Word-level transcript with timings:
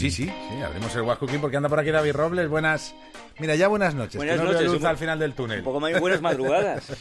Pues 0.00 0.14
sí, 0.14 0.24
sí, 0.26 0.32
sí, 0.50 0.62
abrimos 0.62 0.94
el 0.94 1.04
Cooking 1.04 1.40
porque 1.40 1.56
anda 1.56 1.68
por 1.68 1.80
aquí 1.80 1.90
David 1.90 2.12
Robles. 2.12 2.48
Buenas. 2.48 2.94
Mira, 3.38 3.54
ya 3.56 3.68
buenas 3.68 3.94
noches. 3.94 4.16
Buenas 4.16 4.36
que 4.36 4.38
no 4.38 4.44
noches, 4.44 4.60
veo 4.60 4.68
luz 4.72 4.76
un 4.76 4.82
po- 4.82 4.88
al 4.88 4.96
final 4.96 5.18
del 5.18 5.34
túnel. 5.34 5.58
Un 5.58 5.64
poco 5.64 5.80
más 5.80 5.98
buenas 6.00 6.20
madrugadas. 6.20 6.92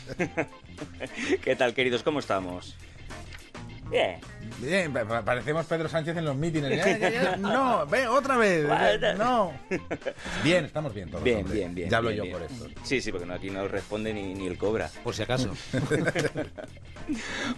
¿Qué 1.43 1.55
tal, 1.55 1.73
queridos? 1.73 2.01
¿Cómo 2.03 2.19
estamos? 2.19 2.75
Bien. 3.89 4.19
Bien, 4.59 4.91
pa- 4.91 5.05
pa- 5.05 5.21
parecemos 5.23 5.65
Pedro 5.65 5.87
Sánchez 5.87 6.17
en 6.17 6.25
los 6.25 6.35
mítines. 6.35 6.75
Ya, 6.75 6.97
ya, 6.97 7.09
ya. 7.09 7.35
No, 7.37 7.85
ve, 7.85 8.07
otra 8.07 8.35
vez. 8.37 8.67
No. 9.17 9.53
Bien, 10.43 10.65
estamos 10.65 10.93
bien 10.93 11.09
todos. 11.09 11.23
Bien, 11.23 11.37
hombre. 11.39 11.53
bien, 11.53 11.75
bien. 11.75 11.89
Ya 11.89 11.97
hablo 11.97 12.09
bien, 12.09 12.17
yo 12.17 12.23
bien. 12.23 12.37
por 12.37 12.51
esto. 12.67 12.81
Sí, 12.83 12.99
sí, 13.01 13.11
porque 13.11 13.25
no, 13.27 13.33
aquí 13.35 13.49
no 13.49 13.67
responde 13.67 14.13
ni, 14.13 14.33
ni 14.33 14.47
el 14.47 14.57
cobra. 14.57 14.89
Por 15.03 15.13
si 15.15 15.21
acaso. 15.23 15.51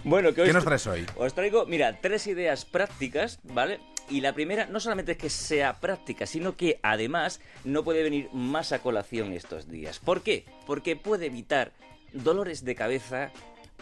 Bueno, 0.04 0.32
que 0.32 0.42
hoy 0.42 0.46
¿Qué 0.46 0.52
nos 0.52 0.64
traes 0.64 0.86
hoy? 0.86 1.04
Os 1.16 1.34
traigo, 1.34 1.66
mira, 1.66 1.98
tres 2.00 2.28
ideas 2.28 2.64
prácticas, 2.64 3.40
¿vale? 3.42 3.80
Y 4.10 4.22
la 4.22 4.34
primera, 4.34 4.66
no 4.66 4.80
solamente 4.80 5.12
es 5.12 5.18
que 5.18 5.30
sea 5.30 5.78
práctica, 5.78 6.26
sino 6.26 6.56
que 6.56 6.80
además 6.82 7.40
no 7.64 7.84
puede 7.84 8.02
venir 8.02 8.28
más 8.32 8.72
a 8.72 8.80
colación 8.80 9.32
estos 9.32 9.70
días. 9.70 10.00
¿Por 10.00 10.22
qué? 10.22 10.44
Porque 10.66 10.96
puede 10.96 11.26
evitar 11.26 11.72
dolores 12.12 12.64
de 12.64 12.74
cabeza 12.74 13.30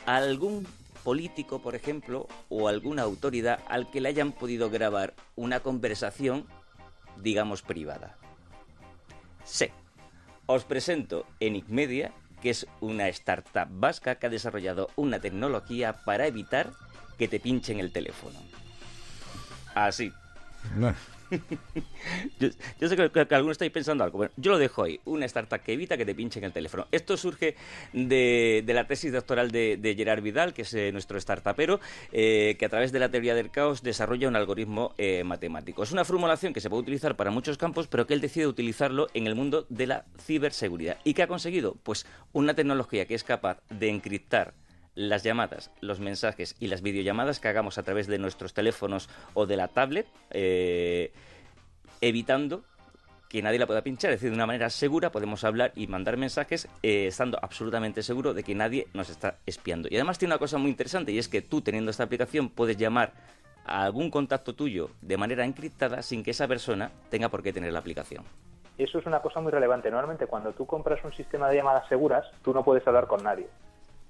a 0.04 0.16
algún 0.16 0.66
político, 1.02 1.62
por 1.62 1.74
ejemplo, 1.74 2.28
o 2.50 2.68
alguna 2.68 3.02
autoridad 3.02 3.60
al 3.68 3.90
que 3.90 4.02
le 4.02 4.10
hayan 4.10 4.32
podido 4.32 4.68
grabar 4.68 5.14
una 5.34 5.60
conversación, 5.60 6.46
digamos, 7.16 7.62
privada. 7.62 8.18
Sí. 9.44 9.68
Os 10.44 10.64
presento 10.64 11.24
Enigmedia, 11.40 12.12
que 12.42 12.50
es 12.50 12.66
una 12.80 13.08
startup 13.08 13.68
vasca 13.70 14.16
que 14.16 14.26
ha 14.26 14.30
desarrollado 14.30 14.90
una 14.94 15.20
tecnología 15.20 16.04
para 16.04 16.26
evitar 16.26 16.70
que 17.16 17.28
te 17.28 17.40
pinchen 17.40 17.80
el 17.80 17.92
teléfono. 17.92 18.38
Así. 19.74 20.12
No. 20.76 20.94
Yo, 22.40 22.48
yo 22.80 22.88
sé 22.88 22.96
que, 22.96 23.10
que- 23.10 23.26
que 23.26 23.34
algunos 23.34 23.56
estáis 23.56 23.70
pensando 23.70 24.02
algo. 24.02 24.16
Bueno, 24.16 24.32
yo 24.38 24.50
lo 24.52 24.56
dejo 24.58 24.82
ahí. 24.84 24.98
Una 25.04 25.26
startup 25.26 25.60
que 25.60 25.74
evita 25.74 25.98
que 25.98 26.06
te 26.06 26.14
pinchen 26.14 26.42
el 26.42 26.52
teléfono. 26.54 26.86
Esto 26.90 27.18
surge 27.18 27.54
de, 27.92 28.62
de 28.64 28.72
la 28.74 28.86
tesis 28.86 29.12
doctoral 29.12 29.50
de, 29.50 29.76
de 29.76 29.94
Gerard 29.94 30.22
Vidal, 30.22 30.54
que 30.54 30.62
es 30.62 30.72
eh, 30.72 30.90
nuestro 30.90 31.20
startupero, 31.20 31.80
eh, 32.12 32.56
que 32.58 32.64
a 32.64 32.68
través 32.70 32.92
de 32.92 32.98
la 32.98 33.10
teoría 33.10 33.34
del 33.34 33.50
caos 33.50 33.82
desarrolla 33.82 34.26
un 34.26 34.36
algoritmo 34.36 34.94
eh, 34.96 35.22
matemático. 35.22 35.82
Es 35.82 35.92
una 35.92 36.06
formulación 36.06 36.54
que 36.54 36.60
se 36.62 36.70
puede 36.70 36.80
utilizar 36.82 37.14
para 37.14 37.30
muchos 37.30 37.58
campos, 37.58 37.88
pero 37.88 38.06
que 38.06 38.14
él 38.14 38.22
decide 38.22 38.46
utilizarlo 38.46 39.08
en 39.12 39.26
el 39.26 39.34
mundo 39.34 39.66
de 39.68 39.86
la 39.86 40.04
ciberseguridad. 40.22 40.96
¿Y 41.04 41.12
qué 41.12 41.24
ha 41.24 41.28
conseguido? 41.28 41.76
Pues 41.82 42.06
una 42.32 42.54
tecnología 42.54 43.04
que 43.06 43.14
es 43.14 43.22
capaz 43.24 43.58
de 43.68 43.90
encriptar 43.90 44.54
las 44.98 45.22
llamadas, 45.22 45.70
los 45.80 46.00
mensajes 46.00 46.56
y 46.58 46.66
las 46.66 46.82
videollamadas 46.82 47.38
que 47.38 47.46
hagamos 47.46 47.78
a 47.78 47.84
través 47.84 48.08
de 48.08 48.18
nuestros 48.18 48.52
teléfonos 48.52 49.08
o 49.32 49.46
de 49.46 49.56
la 49.56 49.68
tablet, 49.68 50.08
eh, 50.30 51.12
evitando 52.00 52.64
que 53.28 53.40
nadie 53.40 53.60
la 53.60 53.66
pueda 53.68 53.82
pinchar. 53.82 54.10
Es 54.10 54.16
decir, 54.16 54.30
de 54.30 54.34
una 54.34 54.46
manera 54.46 54.68
segura 54.70 55.12
podemos 55.12 55.44
hablar 55.44 55.70
y 55.76 55.86
mandar 55.86 56.16
mensajes 56.16 56.68
eh, 56.82 57.06
estando 57.06 57.38
absolutamente 57.40 58.02
seguro 58.02 58.34
de 58.34 58.42
que 58.42 58.56
nadie 58.56 58.88
nos 58.92 59.08
está 59.08 59.36
espiando. 59.46 59.86
Y 59.88 59.94
además 59.94 60.18
tiene 60.18 60.34
una 60.34 60.40
cosa 60.40 60.58
muy 60.58 60.70
interesante 60.70 61.12
y 61.12 61.18
es 61.18 61.28
que 61.28 61.42
tú 61.42 61.60
teniendo 61.60 61.92
esta 61.92 62.02
aplicación 62.02 62.48
puedes 62.48 62.76
llamar 62.76 63.12
a 63.66 63.84
algún 63.84 64.10
contacto 64.10 64.56
tuyo 64.56 64.90
de 65.00 65.16
manera 65.16 65.44
encriptada 65.44 66.02
sin 66.02 66.24
que 66.24 66.32
esa 66.32 66.48
persona 66.48 66.90
tenga 67.08 67.28
por 67.28 67.44
qué 67.44 67.52
tener 67.52 67.72
la 67.72 67.78
aplicación. 67.78 68.24
Eso 68.76 68.98
es 68.98 69.06
una 69.06 69.20
cosa 69.20 69.40
muy 69.40 69.52
relevante. 69.52 69.92
Normalmente 69.92 70.26
cuando 70.26 70.52
tú 70.54 70.66
compras 70.66 71.04
un 71.04 71.12
sistema 71.12 71.48
de 71.48 71.56
llamadas 71.56 71.88
seguras, 71.88 72.26
tú 72.42 72.52
no 72.52 72.64
puedes 72.64 72.84
hablar 72.88 73.06
con 73.06 73.22
nadie, 73.22 73.48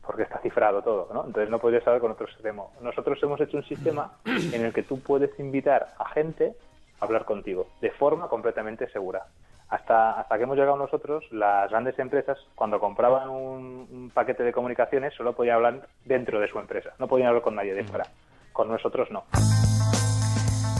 porque 0.08 0.22
está 0.22 0.38
cifrado 0.38 0.80
todo, 0.80 1.10
¿no? 1.12 1.26
Entonces 1.26 1.50
no 1.50 1.58
podrías 1.58 1.86
hablar 1.86 2.00
con 2.00 2.12
otro 2.12 2.24
extremo. 2.24 2.72
Nosotros 2.80 3.22
hemos 3.22 3.38
hecho 3.42 3.58
un 3.58 3.64
sistema 3.64 4.14
en 4.24 4.64
el 4.64 4.72
que 4.72 4.82
tú 4.82 5.00
puedes 5.00 5.38
invitar 5.38 5.88
a 5.98 6.08
gente 6.08 6.54
a 6.98 7.04
hablar 7.04 7.26
contigo, 7.26 7.66
de 7.82 7.90
forma 7.90 8.26
completamente 8.26 8.88
segura. 8.88 9.26
Hasta, 9.68 10.12
hasta 10.18 10.38
que 10.38 10.44
hemos 10.44 10.56
llegado 10.56 10.78
nosotros, 10.78 11.24
las 11.30 11.68
grandes 11.68 11.98
empresas, 11.98 12.38
cuando 12.54 12.80
compraban 12.80 13.28
un, 13.28 13.86
un 13.90 14.10
paquete 14.14 14.44
de 14.44 14.50
comunicaciones, 14.50 15.12
solo 15.12 15.34
podían 15.34 15.56
hablar 15.56 15.88
dentro 16.06 16.40
de 16.40 16.48
su 16.48 16.58
empresa, 16.58 16.94
no 16.98 17.06
podían 17.06 17.28
hablar 17.28 17.42
con 17.42 17.54
nadie 17.54 17.74
de 17.74 17.84
fuera. 17.84 18.06
Con 18.54 18.68
nosotros 18.68 19.10
no. 19.10 19.24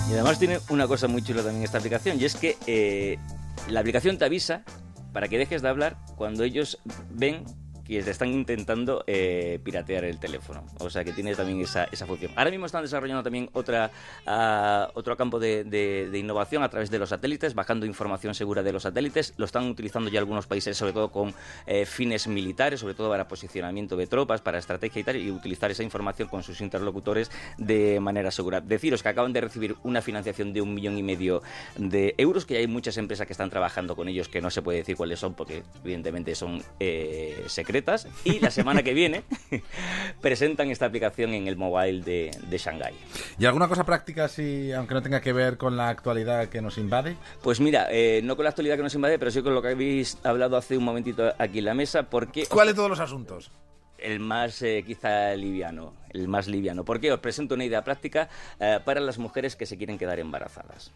Y 0.08 0.14
además 0.14 0.38
tiene 0.38 0.56
una 0.70 0.88
cosa 0.88 1.06
muy 1.06 1.22
chula 1.22 1.42
también 1.42 1.64
esta 1.64 1.76
aplicación, 1.76 2.18
y 2.18 2.24
es 2.24 2.34
que 2.34 2.56
eh, 2.66 3.18
la 3.68 3.80
aplicación 3.80 4.16
te 4.16 4.24
avisa 4.24 4.64
para 5.12 5.28
que 5.28 5.36
dejes 5.36 5.60
de 5.60 5.68
hablar 5.68 5.96
cuando 6.16 6.44
ellos 6.44 6.80
ven 7.10 7.44
que 7.96 8.02
te 8.02 8.10
están 8.10 8.28
intentando 8.28 9.02
eh, 9.06 9.58
piratear 9.64 10.04
el 10.04 10.18
teléfono. 10.18 10.64
O 10.78 10.90
sea 10.90 11.04
que 11.04 11.12
tiene 11.12 11.34
también 11.34 11.60
esa, 11.60 11.84
esa 11.84 12.06
función. 12.06 12.32
Ahora 12.36 12.50
mismo 12.50 12.66
están 12.66 12.82
desarrollando 12.82 13.22
también 13.22 13.48
otra, 13.52 13.90
ah, 14.26 14.90
otro 14.94 15.16
campo 15.16 15.38
de, 15.38 16.10
innovación 16.14 16.62
a 16.62 16.68
través 16.68 16.90
de 16.90 16.98
los 16.98 17.08
satélites, 17.08 17.54
bajando 17.54 17.86
información 17.86 18.34
segura 18.34 18.62
de 18.62 18.72
los 18.72 18.82
satélites. 18.82 19.34
Lo 19.36 19.44
están 19.44 19.68
utilizando 19.68 20.10
ya 20.10 20.20
algunos 20.20 20.46
países, 20.46 20.76
sobre 20.76 20.92
todo 20.92 21.10
con 21.10 21.34
eh, 21.66 21.86
fines 21.86 22.28
militares, 22.28 22.80
sobre 22.80 22.94
todo 22.94 23.08
para 23.08 23.26
posicionamiento 23.26 23.96
de 23.96 24.06
tropas, 24.06 24.40
para 24.40 24.58
estrategia 24.58 25.00
y 25.00 25.04
tal, 25.04 25.16
y 25.16 25.30
utilizar 25.30 25.70
esa 25.70 25.82
información 25.82 26.28
con 26.28 26.42
sus 26.42 26.60
interlocutores 26.60 27.30
de 27.56 28.00
manera 28.00 28.30
segura. 28.30 28.60
Deciros 28.60 29.02
que 29.02 29.08
acaban 29.08 29.32
de 29.32 29.40
recibir 29.40 29.76
una 29.82 30.02
financiación 30.02 30.52
de 30.52 30.60
un 30.60 30.74
millón 30.74 30.98
y 30.98 31.02
medio 31.02 31.42
de 31.76 32.14
euros, 32.18 32.44
que 32.44 32.58
hay 32.58 32.66
muchas 32.66 32.96
empresas 32.98 33.26
que 33.26 33.32
están 33.32 33.50
trabajando 33.50 33.96
con 33.96 34.08
ellos 34.08 34.28
que 34.28 34.40
no 34.40 34.50
se 34.50 34.62
puede 34.62 34.78
decir 34.78 34.96
cuáles 34.96 35.18
son 35.18 35.34
porque 35.34 35.62
evidentemente 35.82 36.34
son 36.34 36.62
eh, 36.80 37.44
Y 38.24 38.40
la 38.40 38.50
semana 38.50 38.82
que 38.82 38.94
viene 38.94 39.22
presentan 40.20 40.70
esta 40.70 40.86
aplicación 40.86 41.32
en 41.34 41.48
el 41.48 41.56
mobile 41.56 42.02
de, 42.02 42.30
de 42.48 42.58
Shanghái. 42.58 42.94
¿Y 43.38 43.46
alguna 43.46 43.68
cosa 43.68 43.84
práctica, 43.84 44.28
si, 44.28 44.72
aunque 44.72 44.94
no 44.94 45.02
tenga 45.02 45.20
que 45.20 45.32
ver 45.32 45.56
con 45.56 45.76
la 45.76 45.88
actualidad 45.88 46.48
que 46.48 46.60
nos 46.60 46.78
invade? 46.78 47.16
Pues 47.42 47.60
mira, 47.60 47.88
eh, 47.90 48.20
no 48.24 48.36
con 48.36 48.44
la 48.44 48.50
actualidad 48.50 48.76
que 48.76 48.82
nos 48.82 48.94
invade, 48.94 49.18
pero 49.18 49.30
sí 49.30 49.42
con 49.42 49.54
lo 49.54 49.62
que 49.62 49.68
habéis 49.68 50.18
hablado 50.24 50.56
hace 50.56 50.76
un 50.76 50.84
momentito 50.84 51.32
aquí 51.38 51.58
en 51.58 51.64
la 51.66 51.74
mesa, 51.74 52.04
porque... 52.04 52.46
¿Cuál 52.46 52.68
de 52.68 52.74
todos 52.74 52.90
los 52.90 53.00
asuntos? 53.00 53.50
El 53.98 54.20
más 54.20 54.62
eh, 54.62 54.84
quizá 54.86 55.34
liviano, 55.34 55.94
el 56.10 56.28
más 56.28 56.46
liviano. 56.46 56.84
Porque 56.84 57.12
os 57.12 57.18
presento 57.18 57.54
una 57.54 57.64
idea 57.64 57.82
práctica 57.82 58.28
eh, 58.60 58.78
para 58.84 59.00
las 59.00 59.18
mujeres 59.18 59.56
que 59.56 59.66
se 59.66 59.76
quieren 59.76 59.98
quedar 59.98 60.20
embarazadas. 60.20 60.92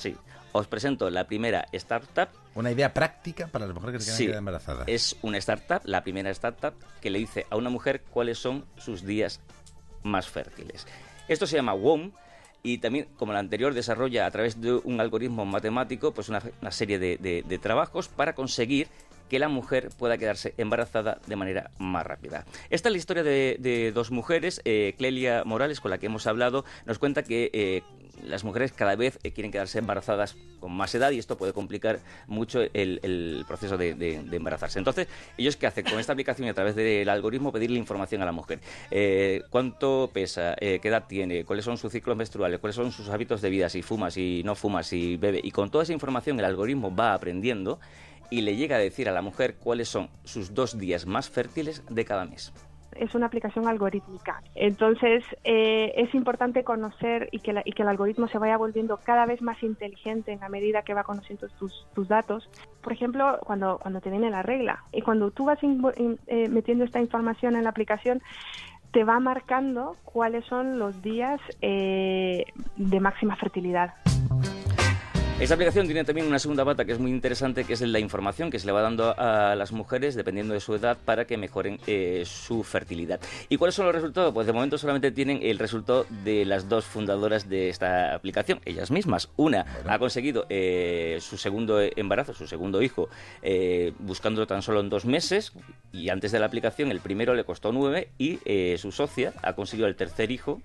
Sí, 0.00 0.16
os 0.52 0.66
presento 0.66 1.10
la 1.10 1.26
primera 1.26 1.66
startup. 1.72 2.28
Una 2.54 2.70
idea 2.72 2.92
práctica 2.94 3.46
para 3.48 3.66
las 3.66 3.74
mujeres 3.74 3.98
que 4.04 4.10
se 4.10 4.16
Sí, 4.16 4.24
quedar 4.26 4.38
embarazadas. 4.38 4.84
es 4.88 5.16
una 5.22 5.38
startup, 5.38 5.80
la 5.84 6.02
primera 6.02 6.30
startup, 6.30 6.74
que 7.00 7.10
le 7.10 7.18
dice 7.18 7.46
a 7.50 7.56
una 7.56 7.70
mujer 7.70 8.02
cuáles 8.10 8.38
son 8.38 8.64
sus 8.76 9.04
días 9.04 9.40
más 10.02 10.28
fértiles. 10.28 10.86
Esto 11.28 11.46
se 11.46 11.56
llama 11.56 11.74
WOM 11.74 12.12
y 12.62 12.78
también, 12.78 13.08
como 13.16 13.32
la 13.32 13.38
anterior, 13.38 13.72
desarrolla 13.74 14.26
a 14.26 14.30
través 14.30 14.60
de 14.60 14.72
un 14.72 15.00
algoritmo 15.00 15.44
matemático 15.44 16.12
pues 16.12 16.28
una, 16.28 16.42
una 16.60 16.70
serie 16.72 16.98
de, 16.98 17.16
de- 17.18 17.42
de 17.46 17.58
trabajos 17.58 18.08
para 18.08 18.34
conseguir 18.34 18.88
que 19.28 19.38
la 19.38 19.48
mujer 19.48 19.90
pueda 19.96 20.18
quedarse 20.18 20.54
embarazada 20.58 21.20
de 21.28 21.36
manera 21.36 21.70
más 21.78 22.04
rápida. 22.04 22.44
Esta 22.68 22.88
es 22.88 22.92
la 22.92 22.98
historia 22.98 23.22
de, 23.22 23.58
de 23.60 23.92
dos 23.92 24.10
mujeres. 24.10 24.60
eh, 24.64 24.94
Clelia 24.98 25.44
Morales, 25.44 25.80
con 25.80 25.92
la 25.92 25.98
que 25.98 26.06
hemos 26.06 26.26
hablado, 26.26 26.64
nos 26.84 26.98
cuenta 26.98 27.22
que 27.22 27.48
eh, 27.52 27.82
las 28.24 28.44
mujeres 28.44 28.72
cada 28.72 28.96
vez 28.96 29.18
eh, 29.22 29.32
quieren 29.32 29.50
quedarse 29.52 29.78
embarazadas 29.78 30.36
con 30.60 30.72
más 30.72 30.94
edad 30.94 31.10
y 31.10 31.18
esto 31.18 31.36
puede 31.36 31.52
complicar 31.52 32.00
mucho 32.26 32.60
el, 32.72 33.44
proceso 33.46 33.76
de 33.76 34.20
embarazarse. 34.32 34.78
Entonces, 34.78 35.08
ellos 35.38 35.56
qué 35.56 35.66
hacen 35.66 35.84
con 35.84 35.98
esta 35.98 36.12
aplicación 36.12 36.46
y 36.46 36.50
a 36.50 36.54
través 36.54 36.74
del 36.74 37.08
algoritmo 37.08 37.52
pedirle 37.52 37.78
información 37.78 38.22
a 38.22 38.26
la 38.26 38.32
mujer. 38.32 38.60
Eh, 38.90 39.42
¿Cuánto 39.50 40.10
pesa? 40.12 40.54
Eh, 40.60 40.78
¿Qué 40.80 40.88
edad 40.88 41.04
tiene? 41.08 41.44
¿Cuáles 41.44 41.64
son 41.64 41.78
sus 41.78 41.92
ciclos 41.92 42.16
menstruales? 42.16 42.60
¿Cuáles 42.60 42.76
son 42.76 42.92
sus 42.92 43.08
hábitos 43.08 43.40
de 43.40 43.50
vida? 43.50 43.68
Si 43.68 43.82
fuma, 43.82 44.10
si 44.10 44.42
no 44.44 44.54
fuma, 44.54 44.82
si 44.82 45.16
bebe. 45.16 45.40
Y 45.42 45.50
con 45.50 45.70
toda 45.70 45.84
esa 45.84 45.92
información 45.92 46.38
el 46.38 46.44
algoritmo 46.44 46.94
va 46.94 47.14
aprendiendo 47.14 47.80
y 48.30 48.42
le 48.42 48.56
llega 48.56 48.76
a 48.76 48.78
decir 48.78 49.08
a 49.08 49.12
la 49.12 49.22
mujer 49.22 49.56
cuáles 49.56 49.88
son 49.88 50.08
sus 50.24 50.54
dos 50.54 50.78
días 50.78 51.06
más 51.06 51.28
fértiles 51.28 51.82
de 51.88 52.04
cada 52.04 52.24
mes. 52.24 52.52
Es 52.96 53.14
una 53.14 53.26
aplicación 53.26 53.66
algorítmica. 53.68 54.42
Entonces, 54.54 55.24
eh, 55.44 55.92
es 55.96 56.14
importante 56.14 56.64
conocer 56.64 57.28
y 57.32 57.40
que, 57.40 57.52
la- 57.52 57.62
y 57.64 57.72
que 57.72 57.82
el 57.82 57.88
algoritmo 57.88 58.28
se 58.28 58.38
vaya 58.38 58.56
volviendo 58.56 58.98
cada 58.98 59.26
vez 59.26 59.40
más 59.42 59.62
inteligente 59.62 60.32
en 60.32 60.40
la 60.40 60.48
medida 60.48 60.82
que 60.82 60.94
va 60.94 61.04
conociendo 61.04 61.48
tus, 61.58 61.86
tus 61.94 62.08
datos. 62.08 62.48
Por 62.82 62.92
ejemplo, 62.92 63.38
cuando, 63.44 63.78
cuando 63.78 64.00
te 64.00 64.10
viene 64.10 64.30
la 64.30 64.42
regla 64.42 64.84
y 64.92 65.02
cuando 65.02 65.30
tú 65.30 65.44
vas 65.44 65.58
eh, 65.62 66.48
metiendo 66.48 66.84
esta 66.84 67.00
información 67.00 67.56
en 67.56 67.64
la 67.64 67.70
aplicación, 67.70 68.20
te 68.92 69.04
va 69.04 69.20
marcando 69.20 69.96
cuáles 70.04 70.44
son 70.46 70.78
los 70.78 71.00
días 71.00 71.40
eh, 71.62 72.44
de 72.76 73.00
máxima 73.00 73.36
fertilidad. 73.36 73.94
Esta 75.40 75.54
aplicación 75.54 75.86
tiene 75.86 76.04
también 76.04 76.26
una 76.26 76.38
segunda 76.38 76.66
pata 76.66 76.84
que 76.84 76.92
es 76.92 76.98
muy 76.98 77.10
interesante, 77.10 77.64
que 77.64 77.72
es 77.72 77.80
la 77.80 77.98
información 77.98 78.50
que 78.50 78.58
se 78.58 78.66
le 78.66 78.72
va 78.72 78.82
dando 78.82 79.18
a 79.18 79.54
las 79.54 79.72
mujeres 79.72 80.14
dependiendo 80.14 80.52
de 80.52 80.60
su 80.60 80.74
edad 80.74 80.98
para 81.02 81.24
que 81.24 81.38
mejoren 81.38 81.80
eh, 81.86 82.24
su 82.26 82.62
fertilidad. 82.62 83.20
¿Y 83.48 83.56
cuáles 83.56 83.74
son 83.74 83.86
los 83.86 83.94
resultados? 83.94 84.34
Pues 84.34 84.46
de 84.46 84.52
momento 84.52 84.76
solamente 84.76 85.10
tienen 85.12 85.40
el 85.42 85.58
resultado 85.58 86.04
de 86.24 86.44
las 86.44 86.68
dos 86.68 86.84
fundadoras 86.84 87.48
de 87.48 87.70
esta 87.70 88.14
aplicación, 88.14 88.60
ellas 88.66 88.90
mismas. 88.90 89.30
Una 89.36 89.64
ha 89.88 89.98
conseguido 89.98 90.44
eh, 90.50 91.16
su 91.22 91.38
segundo 91.38 91.80
embarazo, 91.80 92.34
su 92.34 92.46
segundo 92.46 92.82
hijo, 92.82 93.08
eh, 93.40 93.94
buscándolo 93.98 94.46
tan 94.46 94.60
solo 94.60 94.80
en 94.80 94.90
dos 94.90 95.06
meses 95.06 95.52
y 95.90 96.10
antes 96.10 96.32
de 96.32 96.38
la 96.38 96.46
aplicación 96.46 96.90
el 96.90 97.00
primero 97.00 97.34
le 97.34 97.44
costó 97.44 97.72
nueve 97.72 98.10
y 98.18 98.40
eh, 98.44 98.76
su 98.78 98.92
socia 98.92 99.32
ha 99.42 99.54
conseguido 99.54 99.88
el 99.88 99.96
tercer 99.96 100.30
hijo 100.30 100.60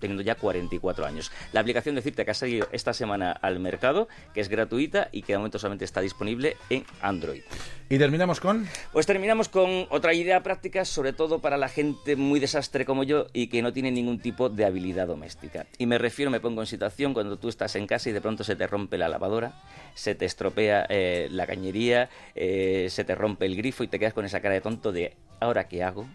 teniendo 0.00 0.22
ya 0.22 0.34
44 0.34 1.06
años. 1.06 1.30
La 1.52 1.60
aplicación 1.60 1.94
decirte 1.94 2.24
que 2.24 2.30
ha 2.30 2.34
salido 2.34 2.66
esta 2.72 2.92
semana 2.92 3.32
al 3.32 3.60
mercado, 3.60 4.08
que 4.34 4.40
es 4.40 4.48
gratuita 4.48 5.08
y 5.12 5.22
que 5.22 5.34
de 5.34 5.38
momento 5.38 5.58
solamente 5.58 5.84
está 5.84 6.00
disponible 6.00 6.56
en 6.68 6.84
Android. 7.00 7.42
¿Y 7.88 7.98
terminamos 7.98 8.38
con? 8.38 8.66
Pues 8.92 9.06
terminamos 9.06 9.48
con 9.48 9.86
otra 9.90 10.14
idea 10.14 10.42
práctica, 10.42 10.84
sobre 10.84 11.12
todo 11.12 11.40
para 11.40 11.56
la 11.56 11.68
gente 11.68 12.14
muy 12.14 12.38
desastre 12.38 12.84
como 12.84 13.02
yo 13.02 13.26
y 13.32 13.48
que 13.48 13.62
no 13.62 13.72
tiene 13.72 13.90
ningún 13.90 14.20
tipo 14.20 14.48
de 14.48 14.64
habilidad 14.64 15.08
doméstica. 15.08 15.66
Y 15.76 15.86
me 15.86 15.98
refiero, 15.98 16.30
me 16.30 16.38
pongo 16.38 16.60
en 16.60 16.66
situación 16.66 17.14
cuando 17.14 17.36
tú 17.36 17.48
estás 17.48 17.74
en 17.74 17.88
casa 17.88 18.08
y 18.08 18.12
de 18.12 18.20
pronto 18.20 18.44
se 18.44 18.54
te 18.54 18.66
rompe 18.66 18.96
la 18.96 19.08
lavadora, 19.08 19.60
se 19.94 20.14
te 20.14 20.24
estropea 20.24 20.86
eh, 20.88 21.28
la 21.32 21.46
cañería, 21.46 22.08
eh, 22.36 22.86
se 22.90 23.04
te 23.04 23.16
rompe 23.16 23.46
el 23.46 23.56
grifo 23.56 23.82
y 23.82 23.88
te 23.88 23.98
quedas 23.98 24.14
con 24.14 24.24
esa 24.24 24.40
cara 24.40 24.54
de 24.54 24.60
tonto 24.60 24.92
de 24.92 25.16
¿ahora 25.40 25.66
qué 25.66 25.82
hago? 25.82 26.06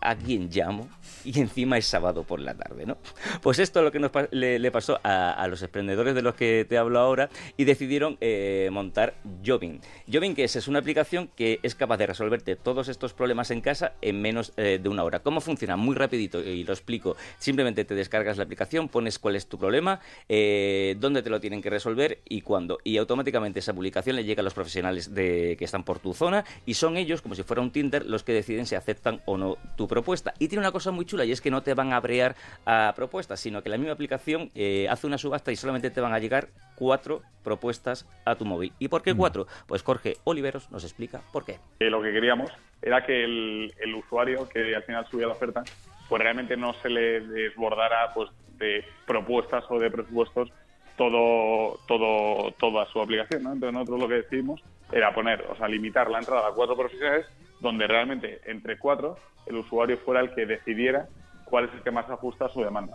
¿A 0.00 0.16
quién 0.16 0.48
llamo? 0.50 0.88
Y 1.24 1.38
encima 1.38 1.76
es 1.76 1.86
sábado 1.86 2.24
por 2.24 2.40
la 2.40 2.54
tarde, 2.54 2.86
¿no? 2.86 2.96
Pues 3.42 3.58
esto 3.58 3.80
es 3.80 3.84
lo 3.84 3.92
que 3.92 3.98
nos 3.98 4.10
le, 4.30 4.70
pasó 4.70 4.98
a, 5.02 5.46
los 5.48 5.62
emprendedores 5.62 6.14
de 6.14 6.22
los 6.22 6.34
que 6.34 6.64
te 6.66 6.78
hablo 6.78 6.98
ahora 6.98 7.28
y 7.56 7.64
decidieron 7.64 8.16
eh, 8.20 8.70
montar 8.72 9.14
Jobin. 9.44 9.80
Jobin, 10.10 10.34
que 10.34 10.44
es, 10.44 10.56
es 10.56 10.68
una 10.68 10.78
aplicación 10.78 11.28
que 11.36 11.60
es 11.62 11.74
capaz 11.74 11.98
de 11.98 12.06
resolverte 12.06 12.56
todos 12.56 12.88
estos 12.88 13.12
problemas 13.12 13.50
en 13.50 13.60
casa 13.60 13.92
en 14.00 14.22
menos 14.22 14.52
eh, 14.56 14.78
de 14.82 14.88
una 14.88 15.04
hora. 15.04 15.20
¿Cómo 15.20 15.40
funciona? 15.40 15.76
Muy 15.76 15.94
rapidito 15.94 16.40
y 16.42 16.64
lo 16.64 16.72
explico. 16.72 17.16
Simplemente 17.38 17.84
te 17.84 17.94
descargas 17.94 18.38
la 18.38 18.44
aplicación, 18.44 18.88
pones 18.88 19.18
cuál 19.18 19.36
es 19.36 19.46
tu 19.46 19.58
problema, 19.58 20.00
eh, 20.28 20.96
dónde 20.98 21.22
te 21.22 21.30
lo 21.30 21.40
tienen 21.40 21.60
que 21.60 21.68
resolver 21.68 22.20
y 22.28 22.40
cuándo. 22.40 22.78
Y 22.84 22.96
automáticamente 22.96 23.58
esa 23.58 23.74
publicación 23.74 24.16
le 24.16 24.24
llega 24.24 24.40
a 24.40 24.44
los 24.44 24.54
profesionales 24.54 25.14
de, 25.14 25.56
que 25.58 25.64
están 25.64 25.84
por 25.84 25.98
tu 25.98 26.14
zona 26.14 26.44
y 26.64 26.74
son 26.74 26.96
ellos, 26.96 27.20
como 27.20 27.34
si 27.34 27.42
fuera 27.42 27.60
un 27.60 27.70
Tinder, 27.70 28.06
los 28.06 28.22
que 28.22 28.32
deciden 28.32 28.66
si 28.66 28.74
aceptan 28.74 29.20
o 29.26 29.36
no 29.36 29.58
tu 29.76 29.86
propuesta. 29.90 30.32
Y 30.38 30.48
tiene 30.48 30.60
una 30.60 30.72
cosa 30.72 30.92
muy 30.92 31.04
chula 31.04 31.24
y 31.26 31.32
es 31.32 31.40
que 31.40 31.50
no 31.50 31.62
te 31.62 31.74
van 31.74 31.92
a 31.92 32.00
brear 32.00 32.36
a 32.64 32.94
propuestas, 32.96 33.40
sino 33.40 33.62
que 33.62 33.68
la 33.68 33.76
misma 33.76 33.92
aplicación 33.92 34.48
eh, 34.54 34.86
hace 34.88 35.06
una 35.06 35.18
subasta 35.18 35.52
y 35.52 35.56
solamente 35.56 35.90
te 35.90 36.00
van 36.00 36.14
a 36.14 36.18
llegar 36.18 36.48
cuatro 36.76 37.22
propuestas 37.42 38.06
a 38.24 38.36
tu 38.36 38.44
móvil. 38.44 38.72
¿Y 38.78 38.88
por 38.88 39.02
qué 39.02 39.12
mm. 39.12 39.16
cuatro? 39.16 39.46
Pues 39.66 39.82
Jorge 39.82 40.16
Oliveros 40.24 40.70
nos 40.70 40.84
explica 40.84 41.20
por 41.32 41.44
qué. 41.44 41.58
Eh, 41.80 41.90
lo 41.90 42.00
que 42.00 42.12
queríamos 42.12 42.50
era 42.80 43.04
que 43.04 43.24
el, 43.24 43.74
el, 43.78 43.94
usuario 43.96 44.48
que 44.48 44.74
al 44.74 44.82
final 44.84 45.06
subía 45.10 45.26
la 45.26 45.34
oferta, 45.34 45.62
pues 46.08 46.22
realmente 46.22 46.56
no 46.56 46.72
se 46.74 46.88
le 46.88 47.20
desbordara 47.20 48.14
pues 48.14 48.30
de 48.58 48.84
propuestas 49.06 49.64
o 49.68 49.78
de 49.78 49.90
presupuestos 49.90 50.50
todo, 50.96 51.80
todo, 51.88 52.52
toda 52.52 52.86
su 52.86 53.00
aplicación. 53.00 53.40
Entonces 53.40 53.72
nosotros 53.72 54.00
lo 54.00 54.08
que 54.08 54.14
decidimos 54.14 54.62
era 54.92 55.12
poner, 55.12 55.44
o 55.50 55.56
sea, 55.56 55.66
limitar 55.66 56.10
la 56.10 56.18
entrada 56.18 56.48
a 56.48 56.52
cuatro 56.52 56.76
profesionales 56.76 57.26
donde 57.60 57.86
realmente 57.86 58.40
entre 58.46 58.78
cuatro 58.78 59.16
el 59.46 59.56
usuario 59.56 59.98
fuera 59.98 60.20
el 60.20 60.34
que 60.34 60.46
decidiera 60.46 61.08
cuál 61.44 61.66
es 61.66 61.74
el 61.74 61.82
que 61.82 61.90
más 61.90 62.08
ajusta 62.08 62.46
a 62.46 62.48
su 62.48 62.62
demanda. 62.62 62.94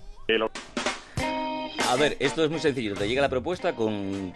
A 1.87 1.95
ver, 1.97 2.17
esto 2.19 2.43
es 2.43 2.49
muy 2.49 2.59
sencillo. 2.59 2.95
Te 2.95 3.07
llega 3.07 3.21
la 3.21 3.29
propuesta 3.29 3.75
con, 3.75 4.33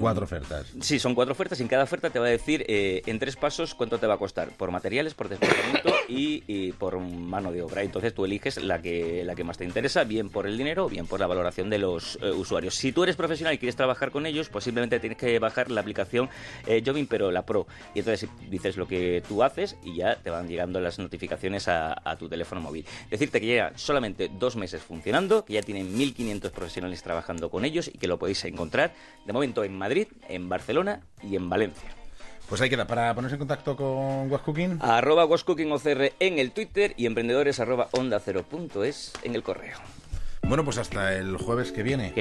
Cuatro 0.00 0.24
ofertas. 0.24 0.66
Sí, 0.80 0.98
son 0.98 1.14
cuatro 1.14 1.32
ofertas 1.32 1.58
y 1.58 1.62
en 1.62 1.68
cada 1.68 1.84
oferta 1.84 2.10
te 2.10 2.18
va 2.18 2.26
a 2.26 2.30
decir 2.30 2.64
eh, 2.68 3.02
en 3.06 3.18
tres 3.18 3.36
pasos 3.36 3.74
cuánto 3.74 3.98
te 3.98 4.06
va 4.06 4.14
a 4.14 4.18
costar. 4.18 4.50
Por 4.50 4.70
materiales, 4.70 5.14
por 5.14 5.28
desplazamiento 5.28 5.90
y, 6.08 6.72
por 6.72 6.98
mano 7.00 7.52
de 7.52 7.62
obra. 7.62 7.82
Entonces 7.82 8.14
tú 8.14 8.24
eliges 8.24 8.62
la 8.62 8.82
que, 8.82 9.24
la 9.24 9.34
que 9.34 9.44
más 9.44 9.56
te 9.56 9.64
interesa, 9.64 10.04
bien 10.04 10.28
por 10.28 10.46
el 10.46 10.58
dinero 10.58 10.86
o 10.86 10.88
bien 10.88 11.06
por 11.06 11.20
la 11.20 11.26
valoración 11.26 11.70
de 11.70 11.78
los 11.78 12.18
eh, 12.22 12.30
usuarios. 12.30 12.74
Si 12.74 12.92
tú 12.92 13.02
eres 13.02 13.16
profesional 13.16 13.54
y 13.54 13.58
quieres 13.58 13.76
trabajar 13.76 14.10
con 14.10 14.26
ellos, 14.26 14.50
pues 14.50 14.64
simplemente 14.64 15.00
tienes 15.00 15.18
que 15.18 15.38
bajar 15.38 15.70
la 15.70 15.80
aplicación 15.80 16.28
eh, 16.66 16.82
Jobin, 16.84 17.06
pero 17.06 17.30
la 17.30 17.46
Pro. 17.46 17.66
Y 17.94 18.00
entonces 18.00 18.28
dices 18.48 18.76
lo 18.76 18.86
que 18.86 19.22
tú 19.26 19.42
haces 19.42 19.76
y 19.82 19.96
ya 19.96 20.16
te 20.16 20.28
van 20.28 20.48
llegando 20.48 20.80
las 20.80 20.98
notificaciones 20.98 21.66
a, 21.66 21.96
a 22.04 22.16
tu 22.16 22.28
teléfono 22.28 22.60
móvil. 22.60 22.84
Decirte 23.10 23.40
que 23.40 23.46
lleva 23.46 23.72
solamente 23.76 24.30
dos 24.38 24.56
meses 24.56 24.82
funcionando, 24.82 25.44
que 25.44 25.54
ya 25.54 25.62
tienen 25.62 25.96
1.500 25.96 26.50
profesionales 26.50 26.89
trabajando 27.02 27.50
con 27.50 27.64
ellos 27.64 27.88
y 27.92 27.98
que 27.98 28.08
lo 28.08 28.18
podéis 28.18 28.44
encontrar 28.44 28.92
de 29.24 29.32
momento 29.32 29.64
en 29.64 29.76
Madrid, 29.76 30.08
en 30.28 30.48
Barcelona 30.48 31.00
y 31.22 31.36
en 31.36 31.48
Valencia. 31.48 31.90
Pues 32.48 32.60
ahí 32.60 32.68
queda, 32.68 32.86
para 32.86 33.14
ponerse 33.14 33.36
en 33.36 33.38
contacto 33.38 33.76
con 33.76 34.30
Wascooking. 34.30 34.78
Arroba 34.82 35.24
OCR 35.24 36.12
en 36.18 36.38
el 36.40 36.50
Twitter 36.50 36.94
y 36.96 37.06
emprendedores 37.06 37.60
arroba 37.60 37.88
onda 37.92 38.20
en 39.22 39.34
el 39.36 39.42
correo. 39.44 39.78
Bueno, 40.42 40.64
pues 40.64 40.78
hasta 40.78 41.14
el 41.14 41.36
jueves 41.36 41.70
que 41.70 41.84
viene. 41.84 42.12